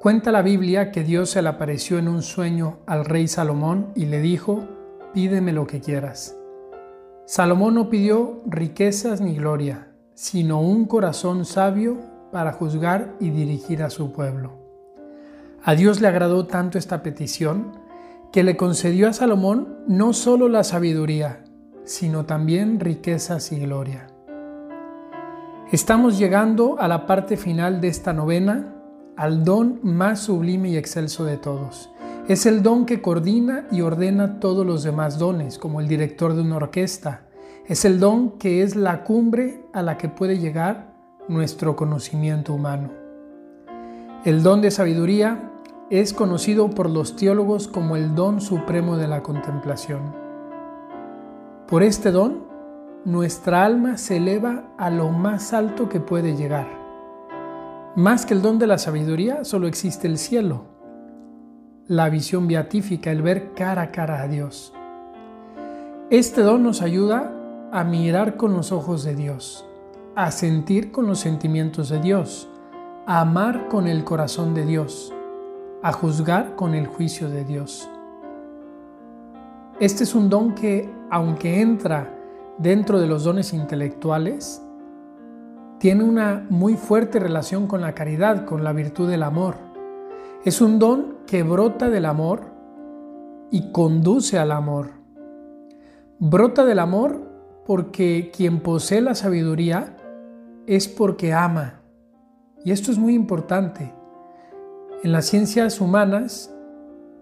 Cuenta 0.00 0.30
la 0.30 0.42
Biblia 0.42 0.92
que 0.92 1.02
Dios 1.02 1.30
se 1.30 1.42
le 1.42 1.48
apareció 1.48 1.98
en 1.98 2.06
un 2.06 2.22
sueño 2.22 2.78
al 2.86 3.04
rey 3.04 3.26
Salomón 3.26 3.88
y 3.96 4.06
le 4.06 4.20
dijo, 4.20 4.64
pídeme 5.12 5.52
lo 5.52 5.66
que 5.66 5.80
quieras. 5.80 6.36
Salomón 7.26 7.74
no 7.74 7.90
pidió 7.90 8.40
riquezas 8.46 9.20
ni 9.20 9.34
gloria, 9.34 9.88
sino 10.14 10.60
un 10.60 10.84
corazón 10.84 11.44
sabio 11.44 11.98
para 12.30 12.52
juzgar 12.52 13.16
y 13.18 13.30
dirigir 13.30 13.82
a 13.82 13.90
su 13.90 14.12
pueblo. 14.12 14.52
A 15.64 15.74
Dios 15.74 16.00
le 16.00 16.06
agradó 16.06 16.46
tanto 16.46 16.78
esta 16.78 17.02
petición 17.02 17.72
que 18.30 18.44
le 18.44 18.56
concedió 18.56 19.08
a 19.08 19.12
Salomón 19.12 19.78
no 19.88 20.12
solo 20.12 20.48
la 20.48 20.62
sabiduría, 20.62 21.42
sino 21.82 22.24
también 22.24 22.78
riquezas 22.78 23.50
y 23.50 23.58
gloria. 23.58 24.06
Estamos 25.72 26.20
llegando 26.20 26.76
a 26.78 26.86
la 26.86 27.04
parte 27.04 27.36
final 27.36 27.80
de 27.80 27.88
esta 27.88 28.12
novena, 28.12 28.76
al 29.18 29.42
don 29.42 29.80
más 29.82 30.20
sublime 30.20 30.70
y 30.70 30.76
excelso 30.76 31.24
de 31.24 31.36
todos. 31.36 31.90
Es 32.28 32.46
el 32.46 32.62
don 32.62 32.86
que 32.86 33.02
coordina 33.02 33.66
y 33.72 33.80
ordena 33.80 34.38
todos 34.38 34.64
los 34.64 34.84
demás 34.84 35.18
dones, 35.18 35.58
como 35.58 35.80
el 35.80 35.88
director 35.88 36.34
de 36.34 36.42
una 36.42 36.56
orquesta. 36.56 37.22
Es 37.66 37.84
el 37.84 37.98
don 37.98 38.38
que 38.38 38.62
es 38.62 38.76
la 38.76 39.02
cumbre 39.02 39.60
a 39.72 39.82
la 39.82 39.98
que 39.98 40.08
puede 40.08 40.38
llegar 40.38 40.94
nuestro 41.26 41.74
conocimiento 41.74 42.54
humano. 42.54 42.90
El 44.24 44.44
don 44.44 44.60
de 44.60 44.70
sabiduría 44.70 45.50
es 45.90 46.12
conocido 46.12 46.70
por 46.70 46.88
los 46.88 47.16
teólogos 47.16 47.66
como 47.66 47.96
el 47.96 48.14
don 48.14 48.40
supremo 48.40 48.96
de 48.96 49.08
la 49.08 49.24
contemplación. 49.24 50.14
Por 51.66 51.82
este 51.82 52.12
don, 52.12 52.44
nuestra 53.04 53.64
alma 53.64 53.98
se 53.98 54.18
eleva 54.18 54.74
a 54.78 54.90
lo 54.90 55.10
más 55.10 55.52
alto 55.52 55.88
que 55.88 55.98
puede 55.98 56.36
llegar. 56.36 56.77
Más 57.98 58.24
que 58.24 58.32
el 58.32 58.42
don 58.42 58.60
de 58.60 58.68
la 58.68 58.78
sabiduría, 58.78 59.42
solo 59.42 59.66
existe 59.66 60.06
el 60.06 60.18
cielo, 60.18 60.66
la 61.88 62.08
visión 62.08 62.46
beatífica, 62.46 63.10
el 63.10 63.22
ver 63.22 63.54
cara 63.54 63.82
a 63.82 63.90
cara 63.90 64.22
a 64.22 64.28
Dios. 64.28 64.72
Este 66.08 66.42
don 66.42 66.62
nos 66.62 66.80
ayuda 66.80 67.32
a 67.72 67.82
mirar 67.82 68.36
con 68.36 68.54
los 68.54 68.70
ojos 68.70 69.02
de 69.02 69.16
Dios, 69.16 69.66
a 70.14 70.30
sentir 70.30 70.92
con 70.92 71.08
los 71.08 71.18
sentimientos 71.18 71.88
de 71.88 71.98
Dios, 71.98 72.48
a 73.04 73.22
amar 73.22 73.66
con 73.66 73.88
el 73.88 74.04
corazón 74.04 74.54
de 74.54 74.64
Dios, 74.64 75.12
a 75.82 75.90
juzgar 75.90 76.54
con 76.54 76.76
el 76.76 76.86
juicio 76.86 77.28
de 77.28 77.44
Dios. 77.44 77.90
Este 79.80 80.04
es 80.04 80.14
un 80.14 80.28
don 80.28 80.54
que, 80.54 80.88
aunque 81.10 81.60
entra 81.60 82.16
dentro 82.58 83.00
de 83.00 83.08
los 83.08 83.24
dones 83.24 83.52
intelectuales, 83.52 84.62
tiene 85.78 86.02
una 86.02 86.44
muy 86.50 86.74
fuerte 86.74 87.20
relación 87.20 87.66
con 87.66 87.80
la 87.80 87.94
caridad, 87.94 88.44
con 88.44 88.64
la 88.64 88.72
virtud 88.72 89.08
del 89.08 89.22
amor. 89.22 89.56
Es 90.44 90.60
un 90.60 90.78
don 90.78 91.18
que 91.26 91.42
brota 91.42 91.88
del 91.88 92.04
amor 92.04 92.42
y 93.50 93.70
conduce 93.70 94.38
al 94.38 94.52
amor. 94.52 94.90
Brota 96.18 96.64
del 96.64 96.80
amor 96.80 97.22
porque 97.64 98.32
quien 98.34 98.60
posee 98.60 99.00
la 99.00 99.14
sabiduría 99.14 99.96
es 100.66 100.88
porque 100.88 101.32
ama. 101.32 101.80
Y 102.64 102.72
esto 102.72 102.90
es 102.90 102.98
muy 102.98 103.14
importante. 103.14 103.94
En 105.04 105.12
las 105.12 105.26
ciencias 105.26 105.80
humanas 105.80 106.52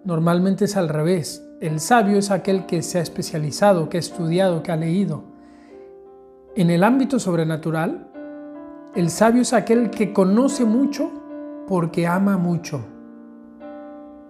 normalmente 0.05 0.65
es 0.65 0.77
al 0.77 0.89
revés. 0.89 1.47
El 1.61 1.79
sabio 1.79 2.19
es 2.19 2.31
aquel 2.31 2.65
que 2.65 2.83
se 2.83 2.99
ha 2.99 3.03
especializado, 3.03 3.91
que 3.91 3.99
ha 3.99 4.01
estudiado, 4.01 4.63
que 4.63 4.73
ha 4.73 4.77
leído. 4.77 5.25
En 6.55 6.71
el 6.71 6.85
ámbito 6.85 7.19
sobrenatural, 7.19 8.11
el 8.97 9.11
sabio 9.11 9.43
es 9.43 9.53
aquel 9.53 9.91
que 9.91 10.15
conoce 10.15 10.65
mucho 10.65 11.11
porque 11.69 12.07
ama 12.07 12.39
mucho. 12.39 12.81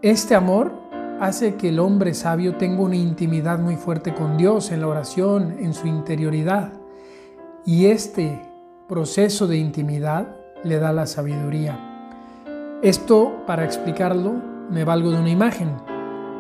Este 0.03 0.35
amor 0.35 0.73
hace 1.21 1.55
que 1.55 1.69
el 1.69 1.79
hombre 1.79 2.15
sabio 2.15 2.57
tenga 2.57 2.83
una 2.83 2.97
intimidad 2.97 3.61
muy 3.61 3.77
fuerte 3.77 4.13
con 4.13 4.37
Dios 4.37 4.73
en 4.73 4.81
la 4.81 4.89
oración, 4.89 5.57
en 5.61 5.73
su 5.73 5.87
interioridad. 5.87 6.73
Y 7.65 7.87
este 7.87 8.43
proceso 8.89 9.47
de 9.47 9.57
intimidad 9.57 10.35
le 10.65 10.81
da 10.81 10.93
la 10.93 11.07
sabiduría. 11.07 11.79
Esto, 12.83 13.45
para 13.47 13.65
explicarlo, 13.65 14.35
me 14.69 14.83
valgo 14.83 15.13
de 15.13 15.21
una 15.21 15.31
imagen. 15.31 15.71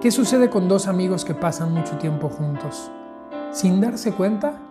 ¿Qué 0.00 0.10
sucede 0.10 0.50
con 0.50 0.68
dos 0.68 0.88
amigos 0.88 1.24
que 1.24 1.34
pasan 1.34 1.72
mucho 1.72 1.96
tiempo 1.98 2.28
juntos? 2.28 2.90
Sin 3.52 3.80
darse 3.80 4.12
cuenta, 4.12 4.65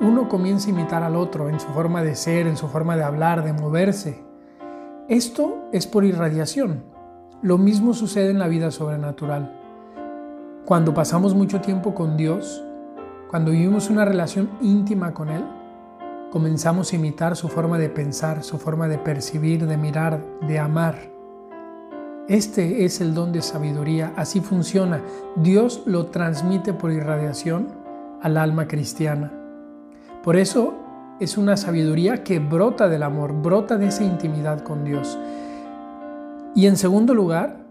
uno 0.00 0.28
comienza 0.28 0.68
a 0.68 0.70
imitar 0.70 1.02
al 1.02 1.14
otro 1.14 1.50
en 1.50 1.60
su 1.60 1.68
forma 1.68 2.02
de 2.02 2.14
ser, 2.14 2.46
en 2.46 2.56
su 2.56 2.68
forma 2.68 2.96
de 2.96 3.04
hablar, 3.04 3.44
de 3.44 3.52
moverse. 3.52 4.24
Esto 5.08 5.68
es 5.72 5.86
por 5.86 6.04
irradiación. 6.04 6.84
Lo 7.42 7.58
mismo 7.58 7.92
sucede 7.92 8.30
en 8.30 8.38
la 8.38 8.48
vida 8.48 8.70
sobrenatural. 8.70 9.56
Cuando 10.64 10.94
pasamos 10.94 11.34
mucho 11.34 11.60
tiempo 11.60 11.94
con 11.94 12.16
Dios, 12.16 12.64
cuando 13.28 13.50
vivimos 13.50 13.90
una 13.90 14.04
relación 14.04 14.50
íntima 14.62 15.12
con 15.12 15.28
Él, 15.28 15.44
comenzamos 16.30 16.92
a 16.92 16.96
imitar 16.96 17.36
su 17.36 17.48
forma 17.48 17.76
de 17.78 17.90
pensar, 17.90 18.42
su 18.42 18.58
forma 18.58 18.88
de 18.88 18.98
percibir, 18.98 19.66
de 19.66 19.76
mirar, 19.76 20.20
de 20.46 20.58
amar. 20.58 20.96
Este 22.28 22.84
es 22.84 23.00
el 23.00 23.12
don 23.12 23.32
de 23.32 23.42
sabiduría, 23.42 24.12
así 24.16 24.40
funciona. 24.40 25.02
Dios 25.36 25.82
lo 25.86 26.06
transmite 26.06 26.72
por 26.72 26.92
irradiación 26.92 27.68
al 28.22 28.36
alma 28.36 28.66
cristiana. 28.68 29.39
Por 30.22 30.36
eso 30.36 30.74
es 31.20 31.38
una 31.38 31.56
sabiduría 31.56 32.24
que 32.24 32.38
brota 32.38 32.88
del 32.88 33.02
amor, 33.02 33.32
brota 33.32 33.76
de 33.76 33.88
esa 33.88 34.04
intimidad 34.04 34.62
con 34.62 34.84
Dios. 34.84 35.18
Y 36.54 36.66
en 36.66 36.76
segundo 36.76 37.14
lugar, 37.14 37.64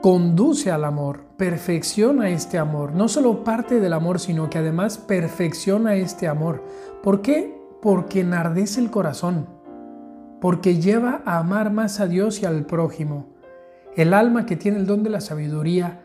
conduce 0.00 0.70
al 0.70 0.84
amor, 0.84 1.24
perfecciona 1.36 2.30
este 2.30 2.58
amor. 2.58 2.92
No 2.92 3.08
solo 3.08 3.44
parte 3.44 3.80
del 3.80 3.92
amor, 3.92 4.20
sino 4.20 4.48
que 4.48 4.58
además 4.58 4.98
perfecciona 4.98 5.94
este 5.96 6.28
amor. 6.28 6.62
¿Por 7.02 7.22
qué? 7.22 7.56
porque 7.86 8.20
enardece 8.20 8.80
el 8.80 8.90
corazón, 8.90 9.46
porque 10.40 10.80
lleva 10.80 11.22
a 11.24 11.38
amar 11.38 11.70
más 11.70 12.00
a 12.00 12.08
Dios 12.08 12.42
y 12.42 12.46
al 12.46 12.66
prójimo. 12.66 13.28
El 13.94 14.12
alma 14.12 14.44
que 14.44 14.56
tiene 14.56 14.78
el 14.78 14.86
don 14.86 15.04
de 15.04 15.10
la 15.10 15.20
sabiduría, 15.20 16.02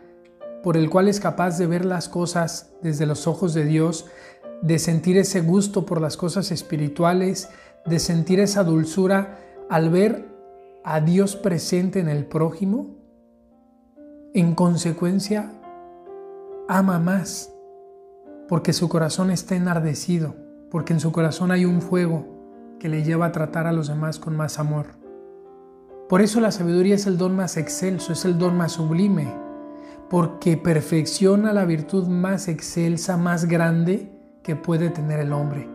por 0.62 0.78
el 0.78 0.92
cual 0.92 1.08
es 1.08 1.20
capaz 1.20 1.58
de 1.58 1.66
ver 1.66 1.84
las 1.86 2.08
cosas 2.08 2.74
desde 2.84 3.06
los 3.08 3.26
ojos 3.26 3.56
de 3.56 3.66
Dios, 3.66 4.06
de 4.62 4.80
sentir 4.80 5.18
ese 5.18 5.42
gusto 5.42 5.86
por 5.86 6.02
las 6.02 6.18
cosas 6.18 6.52
espirituales, 6.52 7.50
de 7.86 8.00
sentir 8.00 8.40
esa 8.40 8.64
dulzura 8.64 9.40
al 9.70 9.90
ver 9.90 10.28
a 10.84 11.00
Dios 11.02 11.36
presente 11.36 12.00
en 12.00 12.10
el 12.10 12.26
prójimo, 12.26 12.96
en 14.34 14.56
consecuencia, 14.56 15.52
ama 16.68 17.00
más, 17.00 17.52
porque 18.48 18.74
su 18.74 18.88
corazón 18.88 19.32
está 19.32 19.56
enardecido 19.56 20.36
porque 20.72 20.94
en 20.94 21.02
su 21.02 21.12
corazón 21.12 21.52
hay 21.52 21.66
un 21.66 21.82
fuego 21.82 22.26
que 22.80 22.90
le 22.90 23.04
lleva 23.04 23.28
a 23.28 23.32
tratar 23.32 23.68
a 23.68 23.74
los 23.74 23.90
demás 23.90 24.18
con 24.18 24.36
más 24.36 24.58
amor. 24.58 24.88
Por 26.10 26.22
eso 26.22 26.40
la 26.40 26.52
sabiduría 26.52 26.96
es 26.96 27.06
el 27.06 27.18
don 27.18 27.36
más 27.36 27.58
excelso, 27.58 28.14
es 28.14 28.26
el 28.26 28.38
don 28.40 28.58
más 28.58 28.72
sublime, 28.72 29.34
porque 30.10 30.58
perfecciona 30.58 31.54
la 31.54 31.66
virtud 31.66 32.08
más 32.08 32.48
excelsa, 32.48 33.18
más 33.18 33.46
grande 33.46 34.12
que 34.44 34.56
puede 34.56 34.90
tener 34.90 35.20
el 35.20 35.34
hombre, 35.34 35.70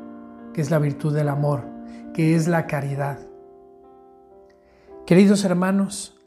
que 0.52 0.60
es 0.60 0.70
la 0.70 0.78
virtud 0.78 1.14
del 1.14 1.28
amor, 1.28 1.64
que 2.12 2.34
es 2.34 2.48
la 2.48 2.66
caridad. 2.66 3.18
Queridos 5.06 5.44
hermanos, 5.44 6.18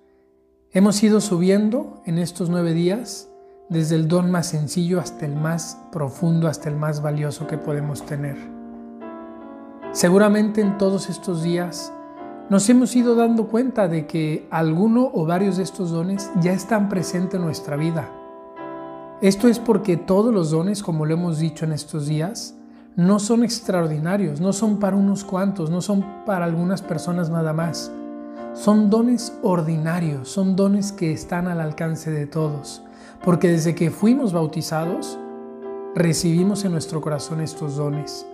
hemos 0.71 1.01
ido 1.03 1.19
subiendo 1.19 2.01
en 2.05 2.17
estos 2.17 2.49
nueve 2.49 2.73
días 2.73 3.29
desde 3.69 3.95
el 3.95 4.07
don 4.07 4.31
más 4.31 4.47
sencillo 4.47 4.99
hasta 4.99 5.25
el 5.25 5.35
más 5.35 5.77
profundo, 5.91 6.47
hasta 6.47 6.69
el 6.69 6.75
más 6.75 7.01
valioso 7.01 7.45
que 7.45 7.57
podemos 7.57 8.05
tener. 8.05 8.37
Seguramente 9.91 10.61
en 10.61 10.77
todos 10.77 11.09
estos 11.09 11.43
días 11.43 11.91
nos 12.49 12.67
hemos 12.69 12.95
ido 12.95 13.15
dando 13.15 13.47
cuenta 13.47 13.87
de 13.87 14.07
que 14.07 14.47
alguno 14.49 15.09
o 15.13 15.25
varios 15.25 15.57
de 15.57 15.63
estos 15.63 15.91
dones 15.91 16.31
ya 16.41 16.51
están 16.51 16.89
presentes 16.89 17.35
en 17.35 17.45
nuestra 17.45 17.75
vida. 17.75 18.09
Esto 19.21 19.49
es 19.49 19.59
porque 19.59 19.97
todos 19.97 20.33
los 20.33 20.51
dones, 20.51 20.81
como 20.81 21.05
lo 21.05 21.13
hemos 21.13 21.39
dicho 21.39 21.65
en 21.65 21.73
estos 21.73 22.07
días, 22.07 22.55
no 22.95 23.19
son 23.19 23.43
extraordinarios, 23.43 24.39
no 24.39 24.53
son 24.53 24.79
para 24.79 24.95
unos 24.95 25.25
cuantos, 25.25 25.69
no 25.69 25.81
son 25.81 26.05
para 26.25 26.45
algunas 26.45 26.81
personas 26.81 27.29
nada 27.29 27.51
más. 27.51 27.91
Son 28.53 28.89
dones 28.89 29.37
ordinarios, 29.43 30.29
son 30.29 30.55
dones 30.55 30.93
que 30.93 31.11
están 31.11 31.49
al 31.49 31.59
alcance 31.59 32.11
de 32.11 32.27
todos, 32.27 32.81
porque 33.21 33.49
desde 33.49 33.75
que 33.75 33.91
fuimos 33.91 34.31
bautizados, 34.31 35.19
recibimos 35.95 36.63
en 36.63 36.71
nuestro 36.71 37.01
corazón 37.01 37.41
estos 37.41 37.75
dones. 37.75 38.25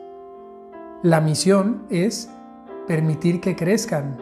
La 1.01 1.19
misión 1.19 1.81
es 1.89 2.29
permitir 2.87 3.41
que 3.41 3.55
crezcan, 3.55 4.17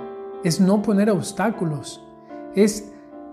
es 0.46 0.62
no 0.62 0.82
poner 0.82 1.10
obstáculos, 1.10 2.02
es 2.56 2.90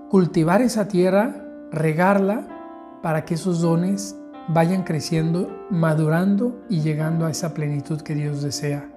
cultivar 0.09 0.63
esa 0.63 0.89
tierra, 0.89 1.45
regarla 1.71 2.60
para 3.03 3.25
que 3.25 3.35
esos 3.35 3.61
dones 3.61 4.17
vayan 4.49 4.83
creciendo, 4.83 5.49
madurando 5.71 6.65
y 6.69 6.81
llegando 6.81 7.27
a 7.27 7.31
esa 7.31 7.55
plenitud 7.55 8.01
que 8.01 8.15
Dios 8.15 8.43
desea. 8.43 8.91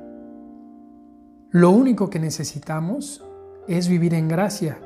Lo 1.51 1.69
único 1.69 2.09
que 2.09 2.19
necesitamos 2.19 3.23
es 3.67 3.87
vivir 3.87 4.13
en 4.13 4.27
gracia, 4.27 4.79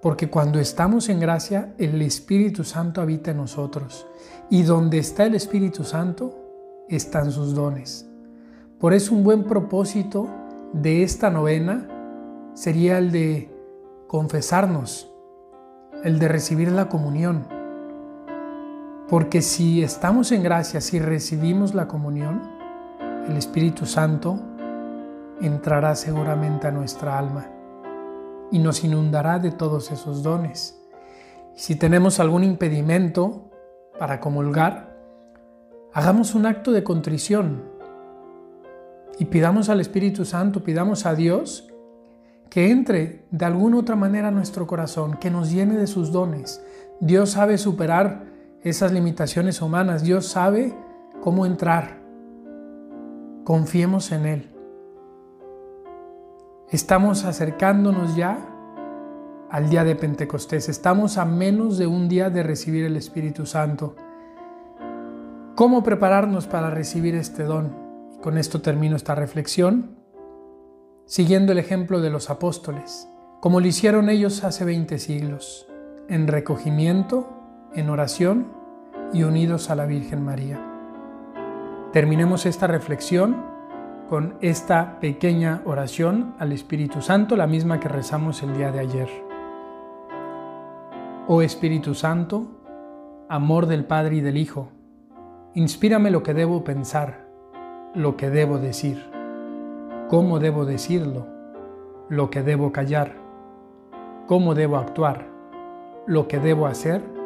porque 0.00 0.30
cuando 0.30 0.58
estamos 0.58 1.08
en 1.08 1.20
gracia, 1.20 1.74
el 1.76 2.00
Espíritu 2.02 2.64
Santo 2.64 3.00
habita 3.00 3.32
en 3.32 3.36
nosotros. 3.38 4.06
Y 4.48 4.62
donde 4.62 4.98
está 4.98 5.26
el 5.26 5.34
Espíritu 5.34 5.84
Santo, 5.84 6.86
están 6.88 7.30
sus 7.30 7.54
dones. 7.54 8.08
Por 8.78 8.94
eso 8.94 9.14
un 9.14 9.24
buen 9.24 9.44
propósito 9.44 10.28
de 10.72 11.02
esta 11.02 11.30
novena 11.30 11.86
sería 12.54 12.98
el 12.98 13.10
de 13.10 13.50
confesarnos, 14.06 15.12
el 16.04 16.18
de 16.18 16.28
recibir 16.28 16.70
la 16.70 16.88
comunión. 16.88 17.57
Porque 19.08 19.40
si 19.40 19.82
estamos 19.82 20.32
en 20.32 20.42
gracia, 20.42 20.82
si 20.82 20.98
recibimos 20.98 21.74
la 21.74 21.88
comunión, 21.88 22.42
el 23.26 23.38
Espíritu 23.38 23.86
Santo 23.86 24.38
entrará 25.40 25.94
seguramente 25.94 26.66
a 26.66 26.72
nuestra 26.72 27.18
alma 27.18 27.46
y 28.50 28.58
nos 28.58 28.84
inundará 28.84 29.38
de 29.38 29.50
todos 29.50 29.90
esos 29.92 30.22
dones. 30.22 30.78
Si 31.54 31.74
tenemos 31.74 32.20
algún 32.20 32.44
impedimento 32.44 33.50
para 33.98 34.20
comulgar, 34.20 34.94
hagamos 35.94 36.34
un 36.34 36.44
acto 36.44 36.70
de 36.72 36.84
contrición 36.84 37.62
y 39.18 39.24
pidamos 39.24 39.70
al 39.70 39.80
Espíritu 39.80 40.26
Santo, 40.26 40.62
pidamos 40.62 41.06
a 41.06 41.14
Dios 41.14 41.72
que 42.50 42.70
entre 42.70 43.24
de 43.30 43.46
alguna 43.46 43.78
otra 43.78 43.96
manera 43.96 44.28
a 44.28 44.32
nuestro 44.32 44.66
corazón, 44.66 45.16
que 45.16 45.30
nos 45.30 45.50
llene 45.50 45.76
de 45.76 45.86
sus 45.86 46.12
dones. 46.12 46.62
Dios 47.00 47.30
sabe 47.30 47.56
superar 47.56 48.27
esas 48.62 48.92
limitaciones 48.92 49.62
humanas, 49.62 50.02
Dios 50.02 50.26
sabe 50.26 50.74
cómo 51.22 51.46
entrar. 51.46 51.98
Confiemos 53.44 54.12
en 54.12 54.26
Él. 54.26 54.50
Estamos 56.70 57.24
acercándonos 57.24 58.14
ya 58.16 58.38
al 59.50 59.70
día 59.70 59.84
de 59.84 59.96
Pentecostés. 59.96 60.68
Estamos 60.68 61.16
a 61.16 61.24
menos 61.24 61.78
de 61.78 61.86
un 61.86 62.08
día 62.08 62.30
de 62.30 62.42
recibir 62.42 62.84
el 62.84 62.96
Espíritu 62.96 63.46
Santo. 63.46 63.96
¿Cómo 65.54 65.82
prepararnos 65.82 66.46
para 66.46 66.70
recibir 66.70 67.14
este 67.14 67.44
don? 67.44 67.88
con 68.20 68.36
esto 68.36 68.60
termino 68.60 68.96
esta 68.96 69.14
reflexión, 69.14 69.96
siguiendo 71.06 71.52
el 71.52 71.58
ejemplo 71.58 72.00
de 72.00 72.10
los 72.10 72.30
apóstoles, 72.30 73.08
como 73.40 73.60
lo 73.60 73.66
hicieron 73.66 74.10
ellos 74.10 74.44
hace 74.44 74.64
20 74.64 74.98
siglos, 74.98 75.68
en 76.08 76.26
recogimiento, 76.26 77.37
en 77.74 77.90
oración 77.90 78.46
y 79.12 79.22
unidos 79.22 79.70
a 79.70 79.74
la 79.74 79.86
Virgen 79.86 80.24
María. 80.24 80.58
Terminemos 81.92 82.46
esta 82.46 82.66
reflexión 82.66 83.36
con 84.08 84.34
esta 84.40 85.00
pequeña 85.00 85.62
oración 85.64 86.34
al 86.38 86.52
Espíritu 86.52 87.02
Santo, 87.02 87.36
la 87.36 87.46
misma 87.46 87.80
que 87.80 87.88
rezamos 87.88 88.42
el 88.42 88.56
día 88.56 88.72
de 88.72 88.80
ayer. 88.80 89.08
Oh 91.26 91.42
Espíritu 91.42 91.94
Santo, 91.94 92.46
amor 93.28 93.66
del 93.66 93.84
Padre 93.84 94.16
y 94.16 94.20
del 94.20 94.38
Hijo, 94.38 94.70
inspírame 95.54 96.10
lo 96.10 96.22
que 96.22 96.32
debo 96.32 96.64
pensar, 96.64 97.28
lo 97.94 98.16
que 98.16 98.30
debo 98.30 98.58
decir, 98.58 99.04
cómo 100.08 100.38
debo 100.38 100.64
decirlo, 100.64 101.26
lo 102.08 102.30
que 102.30 102.42
debo 102.42 102.72
callar, 102.72 103.12
cómo 104.26 104.54
debo 104.54 104.78
actuar, 104.78 105.26
lo 106.06 106.28
que 106.28 106.38
debo 106.38 106.66
hacer, 106.66 107.17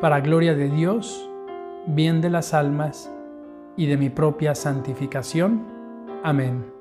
para 0.00 0.20
gloria 0.20 0.54
de 0.54 0.68
Dios, 0.68 1.28
bien 1.86 2.20
de 2.20 2.30
las 2.30 2.54
almas 2.54 3.12
y 3.76 3.86
de 3.86 3.96
mi 3.96 4.10
propia 4.10 4.54
santificación 4.54 5.80
Amén. 6.22 6.79